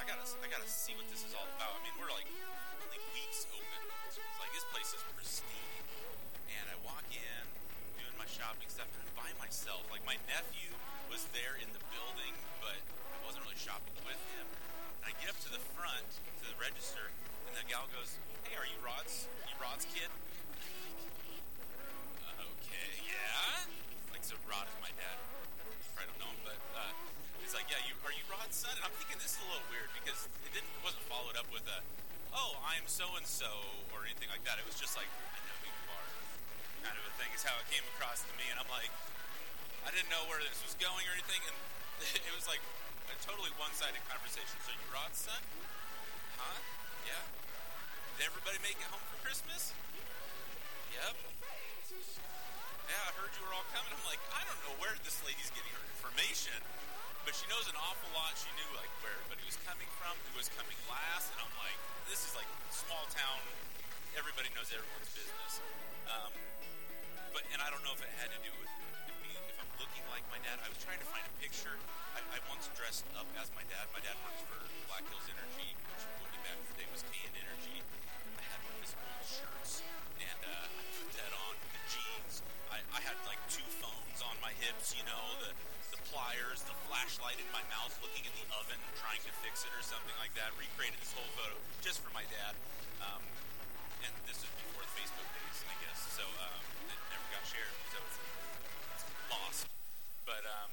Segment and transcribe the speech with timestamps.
[0.00, 1.76] I gotta, I gotta see what this is all about.
[1.76, 2.24] I mean, we're like
[2.80, 3.80] only weeks open.
[4.40, 5.84] Like this place is pristine
[6.58, 7.42] and I walk in,
[8.00, 9.86] doing my shopping stuff, and I'm by myself.
[9.92, 10.72] Like my nephew
[11.12, 14.46] was there in the building, but I wasn't really shopping with him.
[15.04, 16.08] And I get up to the front,
[16.42, 17.12] to the register,
[17.46, 19.30] and the gal goes, "Hey, are you Rod's?
[19.46, 20.08] You Rod's kid?"
[22.40, 23.66] Okay, yeah.
[24.14, 25.18] Like so, Rod is my dad.
[25.68, 26.92] You probably don't know him, but uh,
[27.50, 29.66] he's like, "Yeah, you are you Rod's son?" And I'm thinking this is a little
[29.74, 31.82] weird because it didn't it wasn't followed up with a,
[32.30, 33.50] "Oh, I'm so and so"
[33.90, 34.62] or anything like that.
[34.62, 36.08] It was just like, "I know who you are."
[36.86, 38.46] kind of a thing is how it came across to me.
[38.54, 38.94] And I'm like
[39.82, 41.42] I didn't know where this was going or anything.
[41.42, 41.58] And
[42.30, 42.62] it was like
[43.10, 44.54] a totally one-sided conversation.
[44.62, 45.42] So you Rod's son
[46.38, 46.54] huh?
[47.02, 47.18] Yeah.
[48.14, 49.74] Did everybody make it home for Christmas?
[50.94, 51.18] Yep.
[51.18, 53.90] Yeah I heard you were all coming.
[53.90, 56.58] I'm like I don't know where this lady's getting her information
[57.22, 60.34] but she knows an awful lot she knew like where everybody was coming from who
[60.34, 61.78] was coming last and I'm like
[62.10, 63.38] this is like small town
[64.18, 65.62] everybody knows everyone's business
[66.10, 66.34] um,
[67.30, 68.66] but and I don't know if it had to do with
[69.22, 70.58] me, if I'm looking like my dad.
[70.58, 71.78] I was trying to find a picture.
[72.18, 73.86] I, I once dressed up as my dad.
[73.94, 74.58] My dad works for
[74.90, 77.78] Black Hills Energy, which way back in the day was KN Energy.
[78.34, 79.86] I had one of his old shirts,
[80.18, 82.42] and uh, I put that on the jeans.
[82.74, 85.54] I, I had like two phones on my hips, you know, the
[86.10, 89.82] pliers, the flashlight in my mouth, looking in the oven, trying to fix it or
[89.82, 90.50] something like that.
[90.58, 92.58] Recreated this whole photo just for my dad.
[92.98, 93.22] Um,
[94.02, 95.98] and this is before the Facebook days, I guess.
[96.18, 98.18] So um, it never got shared, so it's,
[98.98, 99.70] it's lost.
[100.26, 100.70] But um,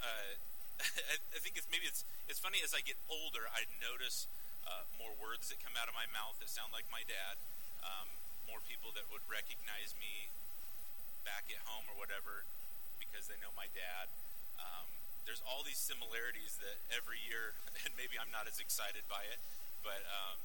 [0.00, 0.30] uh,
[1.12, 4.30] I, I think it's maybe it's it's funny as I get older, I notice
[4.66, 7.42] uh, more words that come out of my mouth that sound like my dad.
[7.82, 8.06] Um,
[8.46, 10.30] more people that would recognize me
[11.26, 12.46] back at home or whatever
[13.16, 14.12] because they know my dad.
[14.60, 14.92] Um,
[15.24, 17.56] there's all these similarities that every year,
[17.88, 19.40] and maybe I'm not as excited by it,
[19.80, 20.36] but um,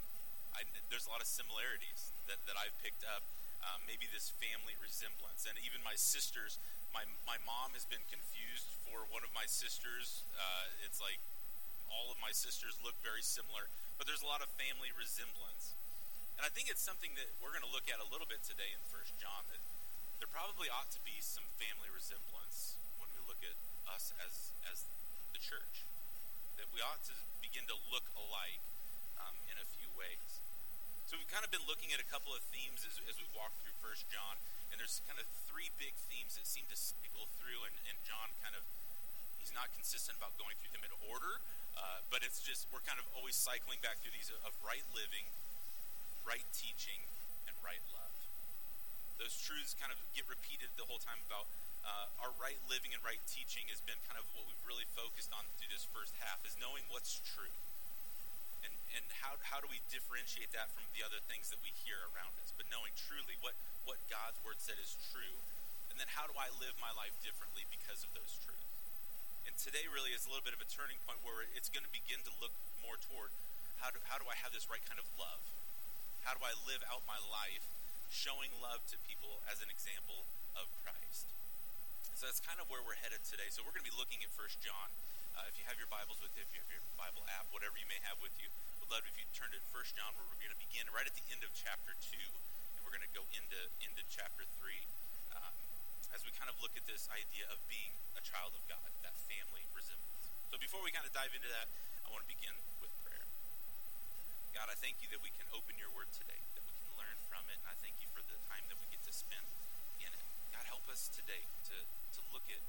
[0.55, 3.27] I, there's a lot of similarities that, that I've picked up.
[3.59, 6.57] Um, maybe this family resemblance, and even my sisters.
[6.95, 10.25] My my mom has been confused for one of my sisters.
[10.33, 11.21] Uh, it's like
[11.91, 15.77] all of my sisters look very similar, but there's a lot of family resemblance.
[16.39, 18.73] And I think it's something that we're going to look at a little bit today
[18.73, 19.45] in First John.
[19.53, 19.61] That
[20.21, 23.57] there probably ought to be some family resemblance when we look at
[23.89, 24.85] us as as
[25.33, 25.81] the church.
[26.61, 28.61] That we ought to begin to look alike
[29.17, 30.45] um, in a few ways.
[31.09, 33.57] So we've kind of been looking at a couple of themes as, as we've walked
[33.65, 34.37] through First John,
[34.69, 38.29] and there's kind of three big themes that seem to cycle through, and, and John
[38.45, 38.61] kind of
[39.41, 41.41] he's not consistent about going through them in order,
[41.81, 45.25] uh, but it's just we're kind of always cycling back through these of right living,
[46.29, 47.09] right teaching,
[47.49, 48.20] and right love.
[49.19, 51.49] Those truths kind of get repeated the whole time about
[51.81, 55.33] uh, our right living and right teaching has been kind of what we've really focused
[55.33, 57.53] on through this first half is knowing what's true
[58.61, 61.97] and and how how do we differentiate that from the other things that we hear
[62.13, 62.53] around us?
[62.53, 65.37] But knowing truly what what God's word said is true,
[65.89, 68.69] and then how do I live my life differently because of those truths?
[69.49, 71.93] And today really is a little bit of a turning point where it's going to
[71.93, 72.53] begin to look
[72.85, 73.33] more toward
[73.81, 75.41] how do how do I have this right kind of love?
[76.21, 77.65] How do I live out my life
[78.11, 81.31] showing love to people as an example of Christ?
[82.19, 83.49] So that's kind of where we're headed today.
[83.49, 84.91] So we're going to be looking at First John.
[85.33, 87.79] Uh, if you have your Bibles with you, if you have your Bible app, whatever
[87.79, 88.51] you may have with you,
[88.83, 91.15] would love if you turn to First John, where we're going to begin right at
[91.15, 92.27] the end of chapter two,
[92.75, 94.83] and we're going to go into into chapter three,
[95.33, 95.55] um,
[96.11, 99.15] as we kind of look at this idea of being a child of God, that
[99.31, 100.27] family resemblance.
[100.51, 101.71] So before we kind of dive into that,
[102.03, 102.53] I want to begin
[102.83, 103.23] with prayer.
[104.51, 107.17] God, I thank you that we can open your word today, that we can learn
[107.31, 109.47] from it, and I thank you for the time that we get to spend
[110.03, 110.27] in it.
[110.51, 112.59] God, help us today to, to look at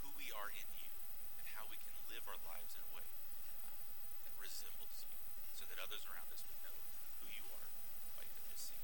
[0.00, 0.88] who we are in you
[1.36, 3.76] and how we can live our lives in a way uh,
[4.24, 5.12] that resembles you
[5.52, 6.72] so that others around us would know
[7.20, 7.68] who you are
[8.16, 8.80] by just seeing.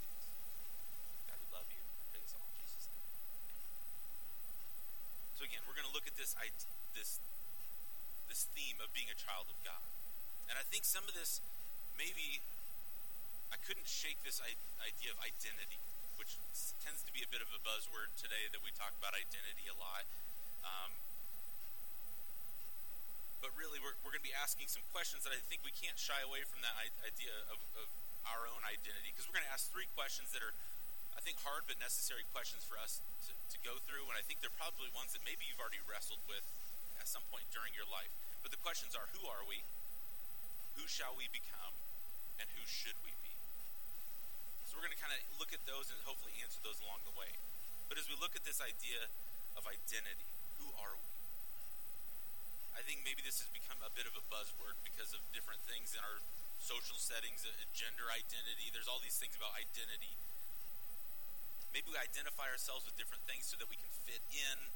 [1.25, 1.81] God, we love you.
[2.13, 3.09] Pray this all in Jesus' name.
[5.41, 6.37] So again, we're going to look at this
[6.93, 7.17] this
[8.29, 9.89] this theme of being a child of God.
[10.53, 11.41] And I think some of this
[11.97, 12.45] maybe
[13.67, 14.39] couldn't shake this
[14.79, 15.83] idea of identity,
[16.15, 16.39] which
[16.79, 19.75] tends to be a bit of a buzzword today that we talk about identity a
[19.75, 20.07] lot.
[20.63, 20.95] Um,
[23.43, 25.99] but really, we're, we're going to be asking some questions that I think we can't
[25.99, 27.91] shy away from that idea of, of
[28.31, 30.55] our own identity, because we're going to ask three questions that are,
[31.19, 34.07] I think, hard but necessary questions for us to, to go through.
[34.07, 36.47] And I think they're probably ones that maybe you've already wrestled with
[37.03, 38.15] at some point during your life.
[38.47, 39.67] But the questions are who are we?
[40.79, 41.75] Who shall we become?
[42.39, 43.16] And who should we?
[44.77, 47.33] We're going to kind of look at those and hopefully answer those along the way.
[47.89, 49.09] But as we look at this idea
[49.57, 50.29] of identity,
[50.61, 51.09] who are we?
[52.77, 55.97] I think maybe this has become a bit of a buzzword because of different things
[55.97, 56.21] in our
[56.61, 58.69] social settings, uh, gender identity.
[58.69, 60.13] There's all these things about identity.
[61.73, 64.69] Maybe we identify ourselves with different things so that we can fit in.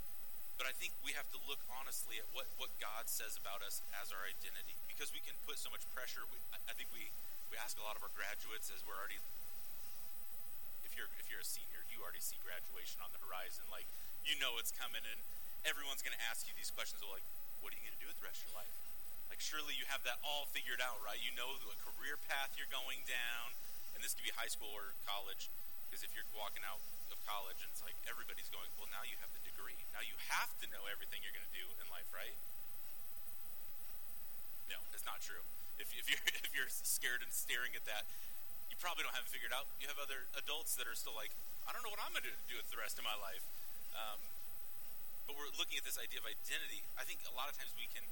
[0.56, 3.84] But I think we have to look honestly at what, what God says about us
[4.00, 4.80] as our identity.
[4.88, 6.24] Because we can put so much pressure.
[6.32, 7.12] We, I think we,
[7.52, 9.20] we ask a lot of our graduates as we're already
[11.00, 13.64] you're if you're a senior, you already see graduation on the horizon.
[13.72, 13.88] Like
[14.28, 15.20] you know it's coming and
[15.64, 17.24] everyone's gonna ask you these questions like,
[17.60, 18.72] what are you going to do with the rest of your life?
[19.28, 21.20] Like, surely you have that all figured out, right?
[21.20, 23.54] You know what career path you're going down,
[23.94, 25.52] and this could be high school or college,
[25.86, 26.80] because if you're walking out
[27.12, 29.78] of college and it's like everybody's going, well, now you have the degree.
[29.94, 32.34] Now you have to know everything you're going to do in life, right?
[34.72, 35.44] No, it's not true.
[35.78, 38.08] If, if you're if you're scared and staring at that,
[38.80, 39.68] probably don't have it figured out.
[39.76, 41.30] You have other adults that are still like,
[41.68, 43.44] I don't know what I'm going to do with the rest of my life.
[43.92, 44.18] Um,
[45.28, 46.82] but we're looking at this idea of identity.
[46.96, 48.02] I think a lot of times we can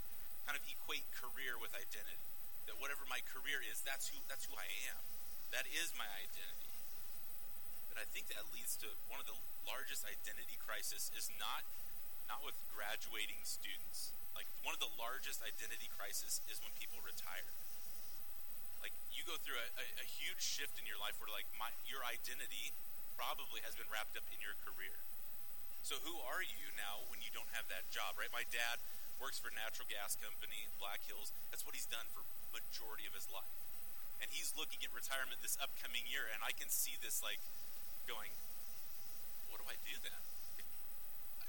[0.44, 2.22] kind of equate career with identity.
[2.68, 5.00] That whatever my career is, that's who that's who I am.
[5.56, 6.68] That is my identity.
[7.88, 9.34] But I think that leads to one of the
[9.64, 11.64] largest identity crisis is not
[12.28, 14.12] not with graduating students.
[14.36, 17.48] Like one of the largest identity crisis is when people retire.
[18.80, 21.70] Like you go through a, a, a huge shift in your life where like my
[21.86, 22.72] your identity
[23.18, 24.94] probably has been wrapped up in your career
[25.88, 28.28] so who are you now when you don't have that job, right?
[28.28, 28.76] My dad
[29.16, 31.32] works for a natural gas company, Black Hills.
[31.48, 33.56] That's what he's done for majority of his life.
[34.20, 37.40] And he's looking at retirement this upcoming year, and I can see this like
[38.04, 38.34] going,
[39.48, 40.20] what do I do then?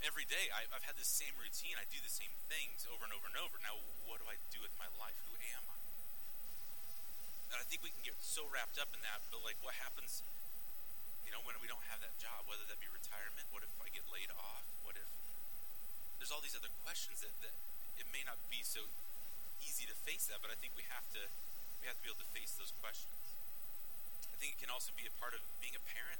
[0.05, 1.75] Every day I, I've had this same routine.
[1.75, 3.59] I do the same things over and over and over.
[3.59, 3.75] Now,
[4.07, 5.19] what do I do with my life?
[5.27, 5.88] Who am I?
[7.57, 10.21] I think we can get so wrapped up in that, but like, what happens
[11.29, 13.93] you know, when we don't have that job, whether that be retirement, what if I
[13.93, 14.65] get laid off?
[14.81, 15.05] What if
[16.17, 17.53] there's all these other questions that, that
[18.01, 18.89] it may not be so
[19.61, 21.21] easy to face that, but I think we have to
[21.77, 23.13] we have to be able to face those questions.
[24.33, 26.17] I think it can also be a part of being a parent.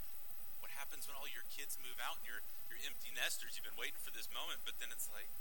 [0.62, 3.58] What happens when all your kids move out and you're you're empty nesters?
[3.58, 5.34] You've been waiting for this moment, but then it's like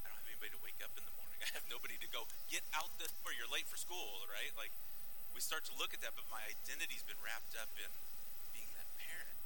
[0.00, 1.21] I don't have anybody to wake up in the morning.
[1.42, 3.34] I have nobody to go get out the door.
[3.34, 4.54] You're late for school, right?
[4.54, 4.70] Like
[5.34, 7.90] we start to look at that, but my identity's been wrapped up in
[8.54, 9.38] being that parent.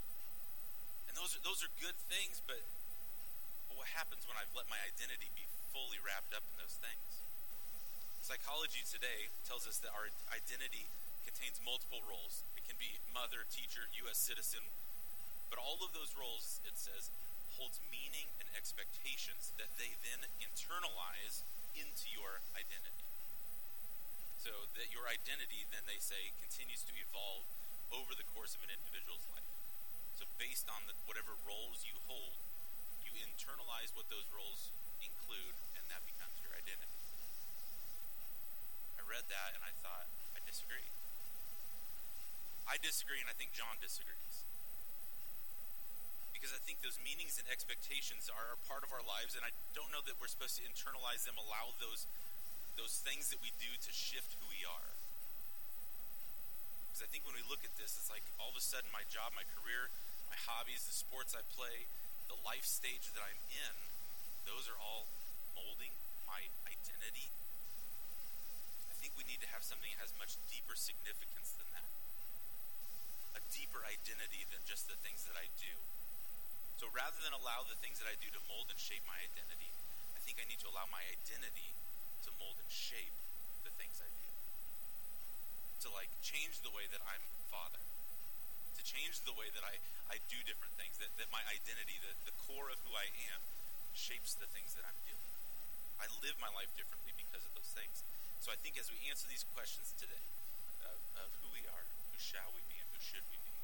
[1.08, 2.60] And those are, those are good things, but,
[3.72, 7.24] but what happens when I've let my identity be fully wrapped up in those things?
[8.20, 10.90] Psychology today tells us that our identity
[11.22, 12.42] contains multiple roles.
[12.58, 14.18] It can be mother, teacher, U.S.
[14.18, 14.66] citizen,
[15.46, 17.14] but all of those roles, it says,
[17.54, 23.04] holds meaning and expectations that they then internalize into your identity.
[24.40, 27.44] So that your identity, then they say, continues to evolve
[27.92, 29.46] over the course of an individual's life.
[30.16, 32.40] So based on the, whatever roles you hold,
[33.04, 36.98] you internalize what those roles include, and that becomes your identity.
[38.96, 40.88] I read that and I thought, I disagree.
[42.66, 44.42] I disagree, and I think John disagrees.
[46.36, 49.88] Because I think those meanings and expectations are part of our lives, and I don't
[49.88, 52.04] know that we're supposed to internalize them, allow those
[52.76, 54.92] those things that we do to shift who we are.
[56.92, 59.00] Because I think when we look at this, it's like all of a sudden my
[59.08, 59.88] job, my career,
[60.28, 61.88] my hobbies, the sports I play,
[62.28, 63.74] the life stage that I'm in,
[64.44, 65.08] those are all
[65.56, 65.96] molding
[66.28, 67.32] my identity.
[68.92, 71.88] I think we need to have something that has much deeper significance than that.
[73.40, 75.95] A deeper identity than just the things that I do.
[76.76, 79.72] So rather than allow the things that I do to mold and shape my identity,
[80.12, 81.72] I think I need to allow my identity
[82.28, 83.16] to mold and shape
[83.64, 84.28] the things I do.
[85.84, 89.80] To like change the way that I'm father To change the way that I,
[90.12, 93.40] I do different things, that, that my identity, the, the core of who I am,
[93.96, 95.32] shapes the things that I'm doing.
[95.96, 98.04] I live my life differently because of those things.
[98.44, 100.28] So I think as we answer these questions today
[100.84, 103.56] of, of who we are, who shall we be, and who should we be,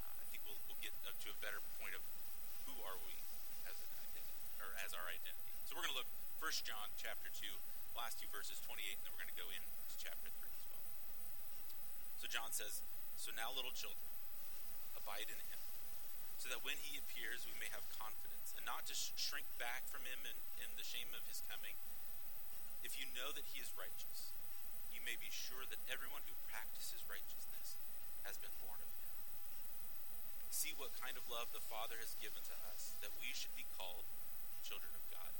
[0.00, 2.02] uh, I think we'll, we'll get to a better point of
[2.70, 3.16] who are we
[3.66, 5.52] as an identity, or as our identity.
[5.66, 7.42] So we're going to look 1 John chapter 2,
[7.98, 9.66] last two verses, 28, and then we're going to go into
[9.98, 10.86] chapter 3 as well.
[12.22, 12.86] So John says,
[13.18, 14.06] So now, little children,
[14.94, 15.60] abide in him,
[16.38, 20.06] so that when he appears, we may have confidence, and not to shrink back from
[20.06, 21.74] him in, in the shame of his coming.
[22.86, 24.30] If you know that he is righteous,
[24.94, 27.74] you may be sure that everyone who practices righteousness
[28.22, 28.54] has been
[31.38, 34.02] love the Father has given to us that we should be called
[34.66, 35.30] children of God.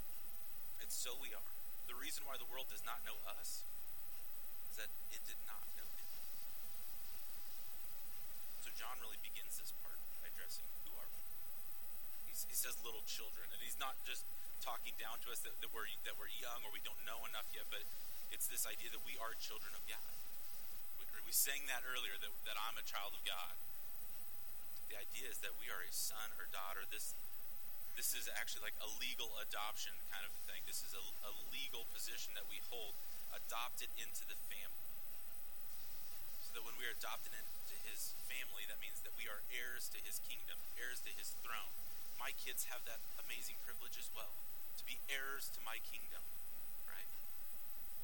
[0.79, 1.53] And so we are.
[1.91, 3.67] The reason why the world does not know us
[4.71, 6.11] is that it did not know him.
[8.63, 11.25] So John really begins this part by addressing who are we.
[12.31, 14.23] He's, he says little children, and he's not just
[14.63, 17.51] talking down to us that, that, we're, that we're young or we don't know enough
[17.51, 17.83] yet, but
[18.31, 20.15] it's this idea that we are children of God.
[21.01, 23.57] We, we sang that earlier, that, that I'm a child of God.
[24.89, 26.89] The idea is that we are a son or daughter.
[26.89, 27.13] This
[27.99, 30.63] this is actually like a legal adoption kind of thing.
[30.71, 32.95] This is a, a legal position that we hold,
[33.35, 34.87] adopted into the family.
[36.47, 39.91] So that when we are adopted into his family, that means that we are heirs
[39.91, 41.75] to his kingdom, heirs to his throne.
[42.23, 44.39] My kids have that amazing privilege as well,
[44.79, 46.23] to be heirs to my kingdom,
[46.87, 47.11] right?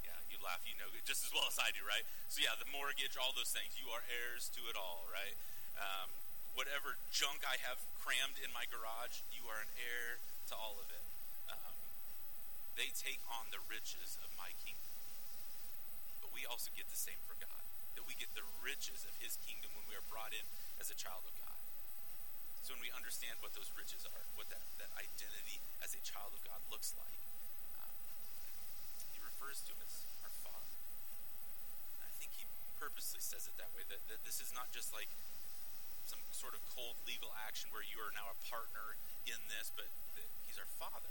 [0.02, 2.02] Yeah, you laugh, you know just as well as I do, right?
[2.32, 5.36] So yeah, the mortgage, all those things, you are heirs to it all, right?
[5.76, 6.08] Um,
[6.54, 10.88] whatever junk I have crammed in my garage, you are an heir to all of
[10.88, 11.06] it.
[11.50, 11.76] Um,
[12.78, 14.86] they take on the riches of my kingdom.
[16.22, 17.62] But we also get the same for God.
[17.98, 20.46] That we get the riches of his kingdom when we are brought in
[20.78, 21.58] as a child of God.
[22.62, 26.32] So when we understand what those riches are, what that, that identity as a child
[26.32, 27.20] of God looks like,
[27.76, 27.92] um,
[29.12, 30.72] he refers to him as our Father.
[32.00, 32.48] And I think he
[32.80, 35.12] purposely says it that way, that, that this is not just like
[36.14, 38.94] some sort of cold legal action where you are now a partner
[39.26, 41.10] in this, but that he's our father.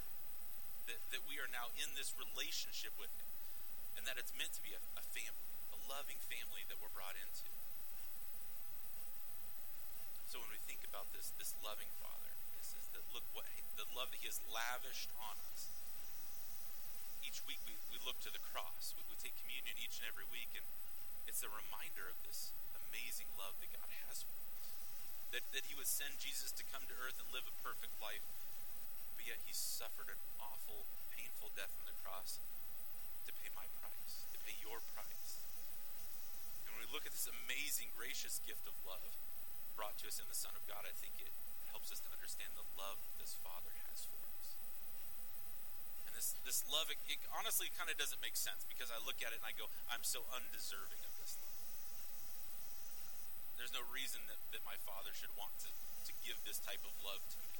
[0.87, 3.27] That, that we are now in this relationship with him.
[3.99, 7.19] And that it's meant to be a, a family, a loving family that we're brought
[7.19, 7.51] into.
[10.31, 13.85] So when we think about this, this loving father, this is that look what the
[13.91, 15.67] love that he has lavished on us.
[17.21, 18.95] Each week we, we look to the cross.
[18.97, 20.65] We, we take communion each and every week, and
[21.29, 24.42] it's a reminder of this amazing love that God has for us
[25.33, 28.21] that, that he would send Jesus to come to earth and live a perfect life,
[29.17, 32.37] but yet he suffered an awful, painful death on the cross
[33.25, 35.41] to pay my price, to pay your price.
[36.69, 39.17] And when we look at this amazing, gracious gift of love
[39.73, 41.33] brought to us in the Son of God, I think it
[41.73, 44.53] helps us to understand the love this Father has for us.
[46.05, 49.25] And this, this love, it, it honestly kind of doesn't make sense because I look
[49.25, 51.52] at it and I go, I'm so undeserving of this love.
[53.63, 56.91] There's no reason that, that my father should want to, to give this type of
[56.99, 57.55] love to me.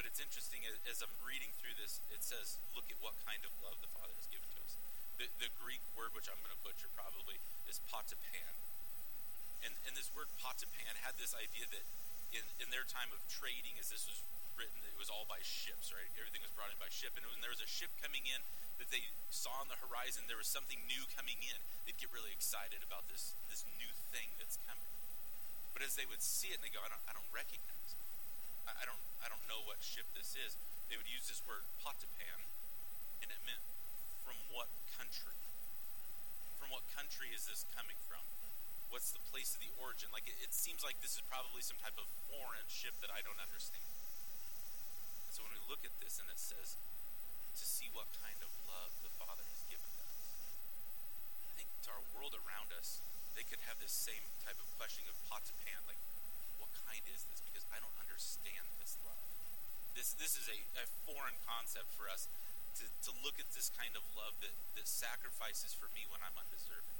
[0.00, 3.52] But it's interesting as, I'm reading through this, it says, look at what kind of
[3.60, 4.80] love the Father has given to us.
[5.20, 7.36] The, the Greek word, which I'm going to butcher probably,
[7.68, 8.56] is patapan.
[9.60, 11.84] And, and this word patapan had this idea that
[12.32, 14.24] in, in their time of trading, as this was
[14.56, 16.08] written, it was all by ships, right?
[16.16, 17.12] Everything was brought in by ship.
[17.12, 18.40] And when there was a ship coming in
[18.78, 22.32] that they saw on the horizon, there was something new coming in, they'd get really
[22.32, 24.90] excited about this, this new thing that's coming.
[25.74, 28.02] But as they would see it and they go, I don't, I don't recognize it.
[28.66, 30.58] I, I don't, I don't know what ship this is.
[30.88, 32.40] They would use this word patapan,
[33.20, 33.62] and it meant
[34.24, 35.36] from what country?
[36.56, 38.24] From what country is this coming from?
[38.88, 40.08] What's the place of the origin?
[40.10, 43.20] Like it, it seems like this is probably some type of foreign ship that I
[43.20, 43.84] don't understand.
[45.28, 46.80] And so when we look at this and it says
[47.88, 50.12] see what kind of love the Father has given us,
[51.48, 53.00] I think to our world around us,
[53.32, 55.96] they could have this same type of questioning of pot to pan, like,
[56.60, 57.40] what kind is this?
[57.48, 59.24] Because I don't understand this love.
[59.96, 62.28] This this is a, a foreign concept for us
[62.76, 66.36] to, to look at this kind of love that, that sacrifices for me when I'm
[66.36, 66.98] undeserving.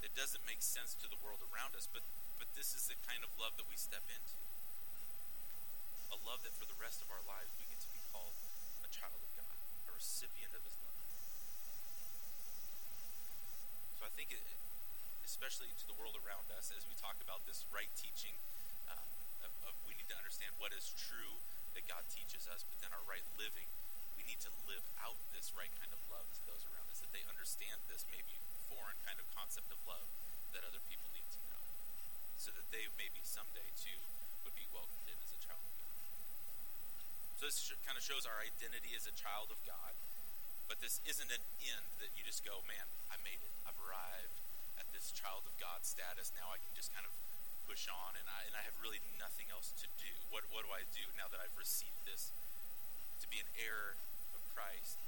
[0.00, 2.06] It doesn't make sense to the world around us, but
[2.40, 4.36] but this is the kind of love that we step into.
[6.14, 8.34] A love that for the rest of our lives we get to be called
[8.84, 9.56] a child of God,
[9.88, 11.00] a recipient of his love.
[13.96, 14.44] So I think it,
[15.24, 18.36] especially to the world around us, as we talk about this right teaching
[18.84, 19.08] um,
[19.48, 21.40] of, of we need to understand what is true
[21.72, 23.64] that God teaches us, but then our right living,
[24.20, 27.10] we need to live out this right kind of love to those around us, that
[27.16, 28.36] they understand this maybe
[28.68, 30.04] foreign kind of concept of love
[30.52, 31.64] that other people need to know,
[32.36, 34.04] so that they maybe someday too
[34.44, 35.96] would be welcomed in as a child of God.
[37.40, 39.96] So this kind of shows our identity as a child of God,
[40.68, 44.36] but this isn't an end that you just go, man, I made it, I've arrived
[44.76, 46.28] at this child of God status.
[46.36, 47.16] Now I can just kind of
[47.64, 50.12] push on, and I, and I have really nothing else to do.
[50.28, 52.28] What, what do I do now that I've received this
[53.24, 53.96] to be an heir
[54.36, 55.00] of Christ?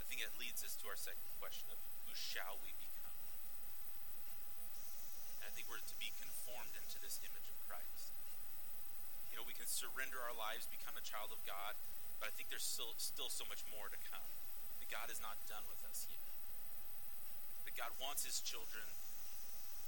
[0.00, 1.76] I think it leads us to our second question of
[2.08, 3.16] who shall we become?
[5.36, 8.08] And I think we're to be conformed into this image of Christ.
[9.28, 11.76] You know, we can surrender our lives, become a child of God,
[12.22, 14.30] but I think there's still, still so much more to come.
[14.78, 16.22] That God is not done with us yet
[17.72, 18.84] that God wants his children,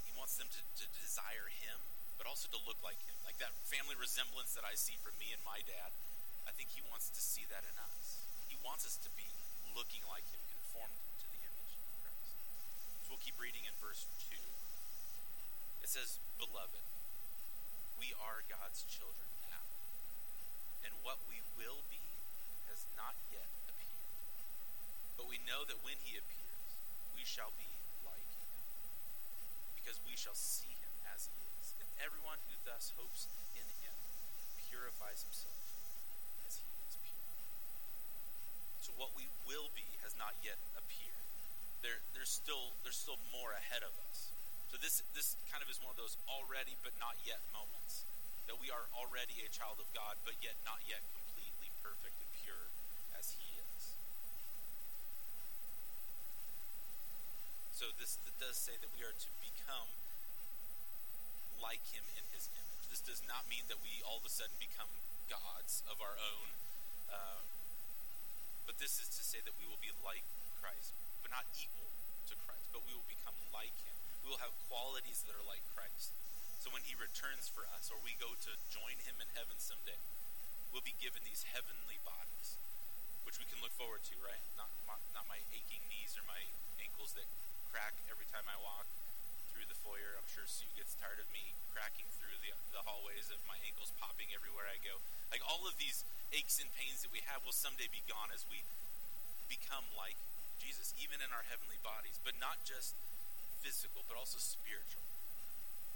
[0.08, 1.76] he wants them to, to desire him
[2.16, 3.16] but also to look like him.
[3.26, 5.90] Like that family resemblance that I see from me and my dad,
[6.46, 8.22] I think he wants to see that in us.
[8.46, 9.26] He wants us to be
[9.74, 12.38] looking like him, conformed to the image of Christ.
[13.02, 14.38] So we'll keep reading in verse 2.
[15.82, 16.86] It says, Beloved,
[17.98, 19.66] we are God's children now,
[20.86, 22.13] and what we will be
[22.74, 24.10] has not yet appeared.
[25.14, 26.66] But we know that when he appears,
[27.14, 27.70] we shall be
[28.02, 28.50] like him,
[29.78, 31.78] because we shall see him as he is.
[31.78, 33.94] And everyone who thus hopes in him
[34.66, 35.54] purifies himself
[36.50, 37.30] as he is pure.
[38.82, 41.22] So what we will be has not yet appeared.
[41.86, 44.34] There, there's still there's still more ahead of us.
[44.72, 48.02] So this this kind of is one of those already but not yet moments.
[48.50, 52.28] That we are already a child of God, but yet not yet completely perfect and
[52.44, 52.68] pure
[53.16, 53.96] as he is.
[57.84, 59.92] So this does say that we are to become
[61.60, 62.88] like him in his image.
[62.88, 64.88] This does not mean that we all of a sudden become
[65.28, 66.48] gods of our own.
[67.12, 67.44] Um,
[68.64, 70.24] but this is to say that we will be like
[70.64, 71.92] Christ, but not equal
[72.32, 73.92] to Christ, but we will become like him.
[74.24, 76.16] We will have qualities that are like Christ.
[76.64, 80.00] So when he returns for us, or we go to join him in heaven someday,
[80.72, 82.56] we'll be given these heavenly bodies,
[83.28, 84.40] which we can look forward to, right?
[84.56, 84.72] Not,
[85.12, 86.48] not my aching knees or my
[86.80, 87.28] ankles that
[87.74, 88.86] crack every time I walk,
[89.50, 90.14] through the foyer.
[90.14, 93.90] I'm sure Sue gets tired of me cracking through the, the hallways of my ankles
[93.98, 95.02] popping everywhere I go.
[95.34, 98.46] Like all of these aches and pains that we have will someday be gone as
[98.46, 98.62] we
[99.50, 100.14] become like
[100.62, 102.94] Jesus, even in our heavenly bodies, but not just
[103.58, 105.02] physical, but also spiritual.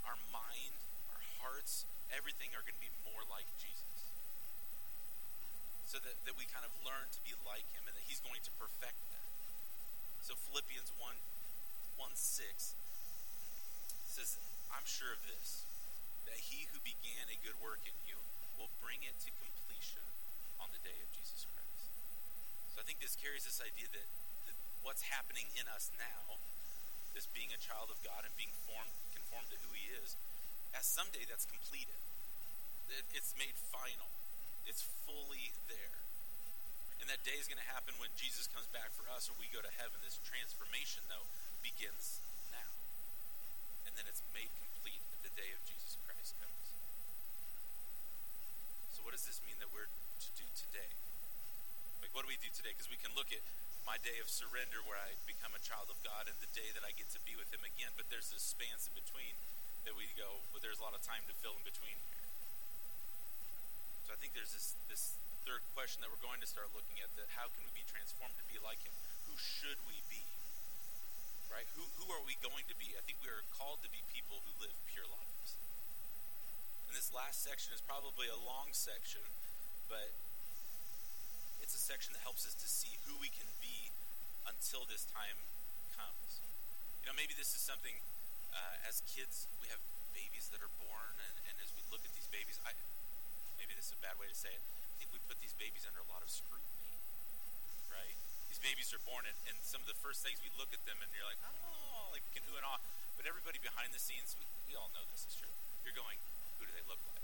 [0.02, 0.74] Our mind,
[1.14, 4.10] our hearts, everything are going to be more like Jesus.
[5.86, 8.42] So that, that we kind of learn to be like him and that he's going
[8.42, 9.30] to perfect that.
[10.26, 11.14] So Philippians 1,
[11.98, 12.78] 1 6
[14.06, 14.38] says,
[14.70, 15.66] I'm sure of this,
[16.30, 18.22] that he who began a good work in you
[18.54, 20.06] will bring it to completion
[20.62, 21.90] on the day of Jesus Christ.
[22.74, 24.08] So I think this carries this idea that,
[24.46, 24.56] that
[24.86, 26.38] what's happening in us now,
[27.14, 30.14] this being a child of God and being formed, conformed to who he is,
[30.74, 31.98] as someday that's completed.
[33.12, 34.08] It's made final.
[34.64, 35.98] It's fully there.
[36.98, 39.46] And that day is going to happen when Jesus comes back for us or we
[39.52, 40.00] go to heaven.
[40.02, 41.26] This transformation, though,
[41.62, 42.70] begins now.
[43.86, 46.66] And then it's made complete at the day of Jesus Christ comes.
[48.94, 50.90] So, what does this mean that we're to do today?
[52.02, 52.74] Like, what do we do today?
[52.74, 53.42] Because we can look at
[53.82, 56.84] my day of surrender where I become a child of God and the day that
[56.84, 59.34] I get to be with Him again, but there's this span in between
[59.88, 62.26] that we go, but there's a lot of time to fill in between here.
[64.06, 65.16] So, I think there's this, this
[65.48, 68.36] third question that we're going to start looking at that how can we be transformed
[68.36, 68.92] to be like Him?
[69.26, 70.37] Who should we be?
[71.58, 71.66] Right?
[71.74, 72.94] Who, who are we going to be?
[72.94, 75.58] I think we are called to be people who live pure lives.
[76.86, 79.26] And this last section is probably a long section,
[79.90, 80.14] but
[81.58, 83.90] it's a section that helps us to see who we can be
[84.46, 85.34] until this time
[85.98, 86.38] comes.
[87.02, 87.98] You know, maybe this is something
[88.54, 89.82] uh, as kids, we have
[90.14, 92.70] babies that are born, and, and as we look at these babies, I,
[93.58, 95.82] maybe this is a bad way to say it, I think we put these babies
[95.90, 96.78] under a lot of scrutiny
[98.58, 100.98] these babies are born, and, and some of the first things we look at them
[100.98, 102.82] and you're like, oh, like can ooh and ah.
[103.14, 105.54] But everybody behind the scenes, we, we all know this is true.
[105.86, 106.18] You're going,
[106.58, 107.22] who do they look like?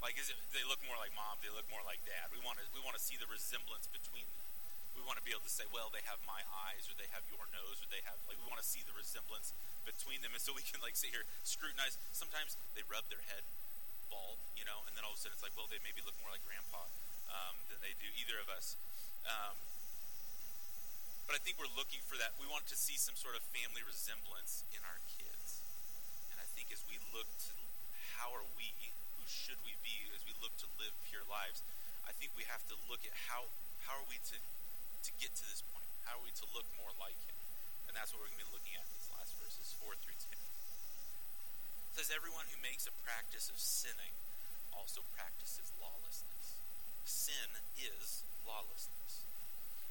[0.00, 1.36] Like, is it, they look more like mom?
[1.44, 2.32] They look more like dad?
[2.32, 4.48] We want to we want to see the resemblance between them.
[4.96, 7.24] We want to be able to say, well, they have my eyes, or they have
[7.28, 9.52] your nose, or they have like we want to see the resemblance
[9.84, 12.00] between them, and so we can like sit here scrutinize.
[12.16, 13.44] Sometimes they rub their head
[14.08, 16.16] bald, you know, and then all of a sudden it's like, well, they maybe look
[16.24, 16.88] more like grandpa
[17.28, 18.76] um, than they do either of us.
[19.24, 19.56] Um,
[21.26, 22.34] but I think we're looking for that.
[22.42, 25.62] We want to see some sort of family resemblance in our kids.
[26.34, 27.54] And I think as we look to
[28.18, 28.74] how are we,
[29.14, 31.62] who should we be as we look to live pure lives,
[32.02, 33.46] I think we have to look at how
[33.86, 35.86] how are we to to get to this point?
[36.02, 37.38] How are we to look more like him?
[37.86, 40.18] And that's what we're going to be looking at in these last verses, 4 through
[40.18, 40.34] 10.
[40.34, 44.10] It says, Everyone who makes a practice of sinning
[44.74, 46.58] also practices lawlessness.
[47.06, 49.25] Sin is lawlessness.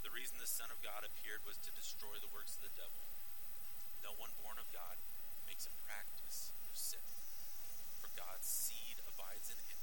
[0.00, 3.04] the reason the Son of God appeared was to destroy the works of the devil.
[4.00, 4.96] No one born of God
[5.44, 7.04] makes a practice of sin.
[8.00, 9.82] For God's seed abides in him,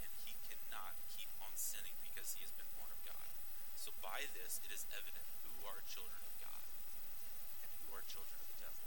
[0.00, 3.28] and he cannot keep on sinning because he has been born of God.
[3.76, 6.68] So by this it is evident who are children of God
[7.60, 8.84] and who are children of the devil.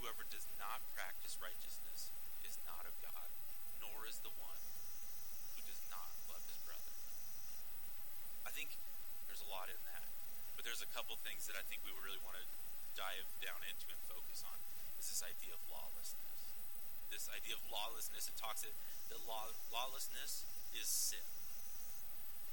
[0.00, 2.08] Whoever does not practice righteousness
[2.40, 3.28] is not of God,
[3.84, 4.60] nor is the one
[5.56, 6.92] who does not love his brother.
[8.48, 8.76] I think
[9.34, 10.06] there's a lot in that.
[10.54, 12.46] But there's a couple things that I think we really want to
[12.94, 14.54] dive down into and focus on
[14.94, 16.38] is this idea of lawlessness.
[17.10, 18.70] This idea of lawlessness, it talks that,
[19.10, 21.26] that law, lawlessness is sin.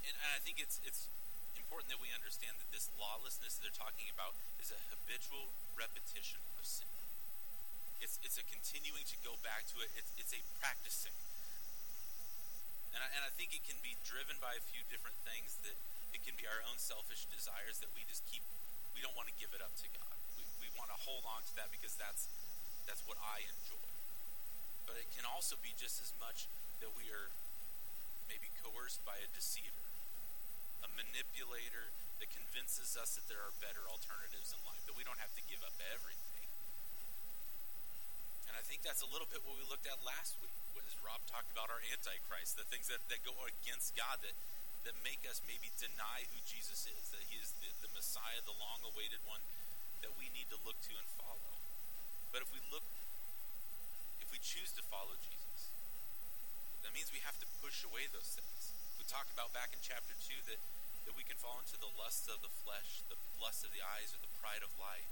[0.09, 1.05] And, and I think it's, it's
[1.53, 6.65] important that we understand that this lawlessness they're talking about is a habitual repetition of
[6.65, 6.89] sin.
[8.01, 9.93] It's, it's a continuing to go back to it.
[9.93, 11.13] It's, it's a practicing.
[12.97, 15.77] And I, and I think it can be driven by a few different things that,
[16.11, 18.43] it can be our own selfish desires that we just keep,
[18.95, 20.15] we don't want to give it up to God.
[20.37, 22.27] We, we want to hold on to that because that's,
[22.87, 23.89] that's what I enjoy.
[24.87, 26.51] But it can also be just as much
[26.83, 27.31] that we are
[28.27, 29.87] maybe coerced by a deceiver,
[30.83, 35.19] a manipulator that convinces us that there are better alternatives in life, that we don't
[35.19, 36.47] have to give up everything.
[38.51, 40.51] And I think that's a little bit what we looked at last week
[40.91, 44.35] as Rob talked about our antichrist, the things that, that go against God that,
[44.83, 48.55] that make us maybe deny who Jesus is, that he is the, the Messiah, the
[48.57, 49.41] long awaited one
[50.01, 51.53] that we need to look to and follow.
[52.33, 52.85] But if we look,
[54.23, 55.73] if we choose to follow Jesus,
[56.81, 58.73] that means we have to push away those things.
[58.97, 60.61] We talked about back in chapter 2 that,
[61.05, 64.17] that we can fall into the lusts of the flesh, the lust of the eyes,
[64.17, 65.09] or the pride of life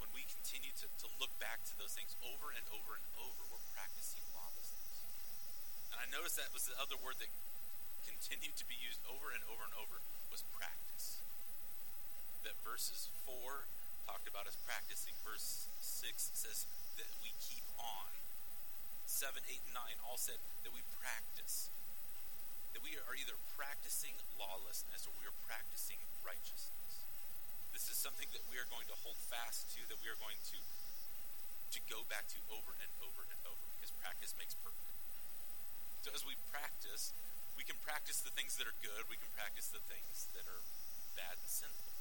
[0.00, 3.40] when we continue to, to look back to those things over and over and over,
[3.52, 5.06] we're practicing lawlessness.
[5.92, 7.30] And I noticed that was the other word that
[8.04, 10.00] continued to be used over and over and over
[10.32, 11.20] was practice.
[12.46, 13.66] That verses 4
[14.08, 15.12] talked about as practicing.
[15.22, 16.64] Verse 6 says
[16.96, 18.10] that we keep on.
[19.06, 21.68] 7, 8, and 9 all said that we practice.
[22.72, 27.04] That we are either practicing lawlessness or we are practicing righteousness.
[27.74, 30.38] This is something that we are going to hold fast to, that we are going
[30.54, 30.58] to
[31.70, 34.90] to go back to over and over and over because practice makes perfect.
[36.02, 37.14] So as we practice,
[37.60, 40.64] we can practice the things that are good, we can practice the things that are
[41.12, 41.92] bad and sinful,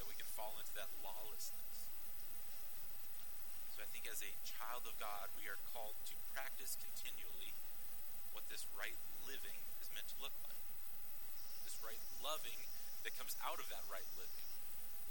[0.00, 1.92] that we can fall into that lawlessness.
[3.76, 7.52] So I think as a child of God, we are called to practice continually
[8.32, 8.96] what this right
[9.28, 10.64] living is meant to look like.
[11.68, 12.64] This right loving
[13.04, 14.48] that comes out of that right living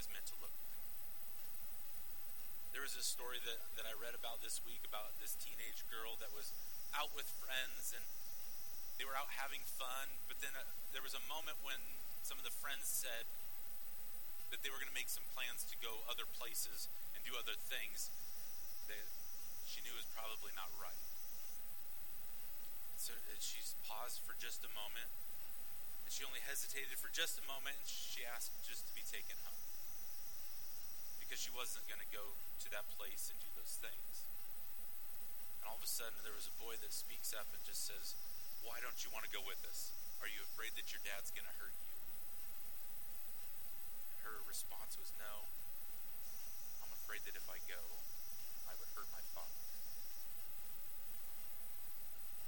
[0.02, 0.82] is meant to look like.
[2.74, 6.18] There was a story that, that I read about this week about this teenage girl
[6.18, 6.58] that was
[6.98, 8.02] out with friends and
[8.98, 10.64] they were out having fun, but then uh,
[10.96, 11.80] there was a moment when
[12.24, 13.28] some of the friends said
[14.50, 17.58] that they were going to make some plans to go other places and do other
[17.58, 18.10] things
[18.88, 19.08] that
[19.68, 21.02] she knew was probably not right.
[22.96, 25.12] So uh, she paused for just a moment,
[26.06, 29.36] and she only hesitated for just a moment, and she asked just to be taken
[29.44, 29.66] home
[31.22, 34.26] because she wasn't going to go to that place and do those things.
[35.62, 38.14] And all of a sudden, there was a boy that speaks up and just says,
[38.66, 39.94] Why don't you want to go with us?
[40.20, 41.94] Are you afraid that your dad's going to hurt you?
[44.10, 45.46] And her response was, No.
[46.82, 47.80] I'm afraid that if I go,
[48.66, 49.62] I would hurt my father.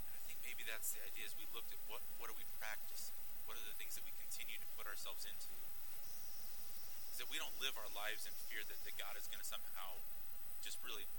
[0.10, 2.46] And I think maybe that's the idea as we looked at what, what are we
[2.58, 3.14] practicing?
[3.46, 5.54] What are the things that we continue to put ourselves into?
[7.18, 9.50] is that we don't live our lives in fear that, that God is going to
[9.50, 9.98] somehow
[10.62, 11.10] just really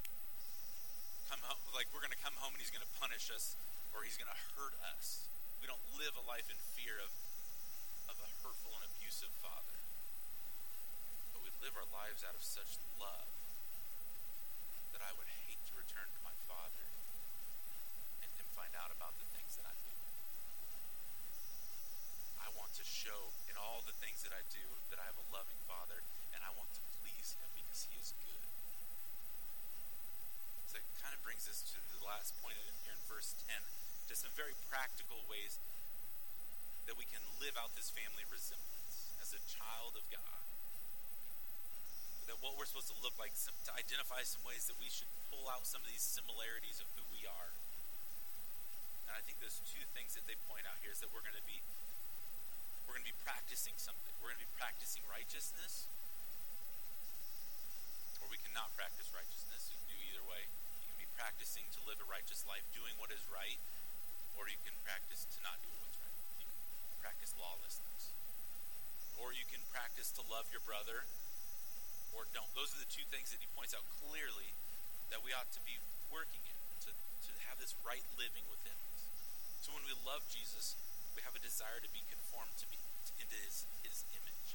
[1.27, 3.59] come home, like we're going to come home and he's going to punish us
[3.94, 5.29] or he's going to hurt us.
[5.61, 7.12] We don't live a life in fear of,
[8.09, 9.77] of a hurtful and abusive father.
[11.35, 13.33] But we live our lives out of such love
[14.92, 16.87] that I would hate to return to my father
[18.24, 19.94] and him find out about the things that I do.
[22.48, 25.29] I want to show in all the things that I do that I have a
[25.29, 26.01] loving Father
[26.33, 28.48] and I want to please Him because He is good.
[30.72, 33.61] So it kind of brings us to the last point in here in verse 10
[34.09, 35.61] to some very practical ways
[36.88, 40.42] that we can live out this family resemblance as a child of God.
[42.25, 45.09] That what we're supposed to look like, some, to identify some ways that we should
[45.29, 47.53] pull out some of these similarities of who we are.
[49.09, 51.37] And I think those two things that they point out here is that we're going
[51.37, 51.61] to be
[52.88, 54.16] we're going to be practicing something.
[54.25, 55.92] We're going to be practicing righteousness,
[58.25, 59.68] or we cannot practice righteousness.
[59.68, 60.49] You can do either way.
[60.81, 63.61] You can be practicing to live a righteous life, doing what is right,
[64.38, 66.14] or you can practice to not do what's right.
[66.38, 68.14] You can practice lawlessness.
[69.18, 71.03] Or you can practice to love your brother,
[72.14, 72.48] or don't.
[72.55, 74.55] Those are the two things that he points out clearly
[75.11, 75.74] that we ought to be
[76.14, 79.01] working in, to, to have this right living within us.
[79.61, 80.79] So when we love Jesus,
[81.18, 82.79] we have a desire to be conformed to be
[83.18, 84.48] into his, his image,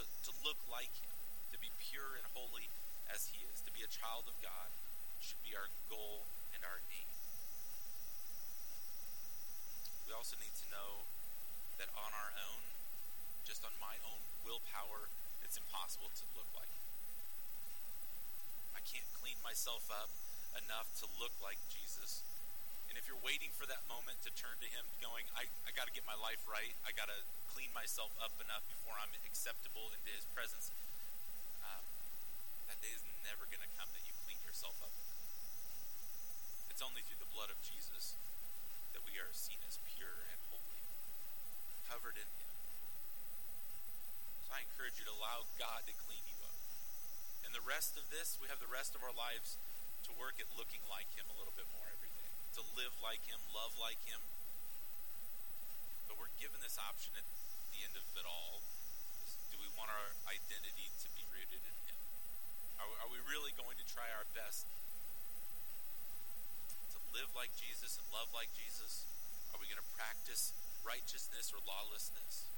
[0.00, 1.12] to, to look like him,
[1.52, 2.72] to be pure and holy
[3.12, 4.72] as he is, to be a child of God
[5.20, 6.24] should be our goal
[6.56, 7.15] and our aim.
[10.06, 11.02] We also need to know
[11.82, 12.62] that on our own,
[13.42, 15.10] just on my own willpower,
[15.42, 16.70] it's impossible to look like.
[18.78, 20.14] I can't clean myself up
[20.54, 22.22] enough to look like Jesus.
[22.86, 25.90] And if you're waiting for that moment to turn to Him, going, I, I got
[25.90, 27.18] to get my life right, I got to
[27.50, 30.70] clean myself up enough before I'm acceptable into His presence,
[31.66, 31.82] um,
[32.70, 35.18] that day is never going to come that you clean yourself up enough.
[36.70, 38.14] It's only through the blood of Jesus
[39.20, 40.82] are seen as pure and holy,
[41.88, 42.52] covered in Him.
[44.44, 46.58] So I encourage you to allow God to clean you up.
[47.46, 49.56] And the rest of this, we have the rest of our lives
[50.06, 53.24] to work at looking like Him a little bit more every day, to live like
[53.26, 54.22] Him, love like Him.
[56.06, 57.26] But we're given this option at
[57.74, 58.62] the end of it all.
[59.26, 61.98] Is, do we want our identity to be rooted in Him?
[62.78, 64.68] Are, are we really going to try our best
[66.94, 67.50] to live like
[67.86, 69.06] Jesus and love like Jesus?
[69.54, 70.50] Are we going to practice
[70.82, 72.50] righteousness or lawlessness?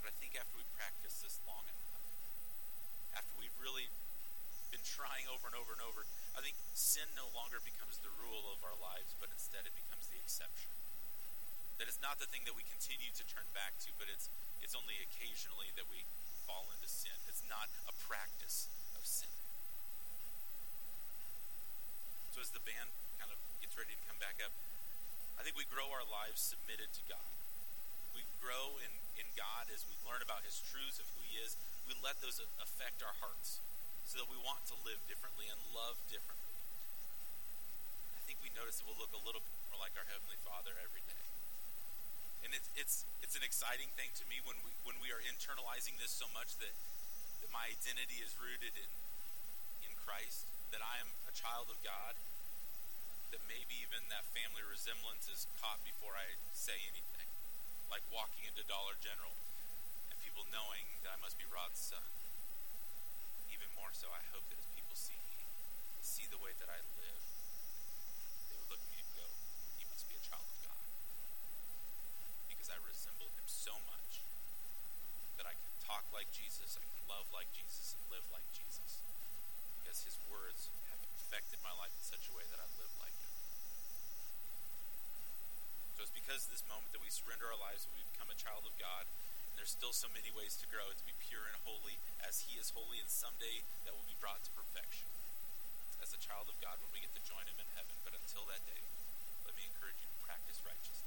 [0.00, 2.00] But I think after we practice this long enough,
[3.12, 3.92] after we've really
[4.72, 8.48] been trying over and over and over, I think sin no longer becomes the rule
[8.48, 10.72] of our lives, but instead it becomes the exception.
[11.76, 14.32] That it's not the thing that we continue to turn back to, but it's
[14.64, 16.08] it's only occasionally that we
[16.48, 17.20] fall into sin.
[17.28, 19.28] It's not a practice of sin.
[22.32, 22.96] So as the band
[23.76, 24.52] ready to come back up,
[25.36, 27.30] I think we grow our lives submitted to God.
[28.16, 28.88] We grow in,
[29.20, 31.60] in God as we learn about His truths of who He is.
[31.84, 33.60] We let those affect our hearts
[34.08, 36.56] so that we want to live differently and love differently.
[38.16, 40.72] I think we notice that we'll look a little bit more like our Heavenly Father
[40.80, 41.26] every day.
[42.48, 45.98] And it's it's it's an exciting thing to me when we when we are internalizing
[45.98, 46.72] this so much that
[47.42, 48.90] that my identity is rooted in
[49.82, 52.14] in Christ, that I am a child of God,
[53.34, 57.28] that maybe even that family resemblance is caught before I say anything.
[57.90, 59.34] Like walking into Dollar General
[60.10, 62.02] and people knowing that I must be Rod's son
[63.50, 65.46] even more so, I hope that as people see me,
[65.96, 67.22] they see the way that I live,
[68.50, 69.26] they would look at me and go,
[69.78, 70.86] "You must be a child of God,"
[72.50, 74.26] because I resemble Him so much
[75.38, 79.00] that I can talk like Jesus, I can love like Jesus, and live like Jesus,
[79.78, 83.05] because His words have affected my life in such a way that I live like.
[85.96, 88.36] So it's because of this moment that we surrender our lives, that we become a
[88.36, 91.56] child of God And there's still so many ways to grow to be pure and
[91.64, 95.08] holy as He is holy, and someday that will be brought to perfection
[96.04, 97.96] as a child of God when we get to join Him in heaven.
[98.04, 98.84] But until that day,
[99.48, 101.05] let me encourage you to practice righteousness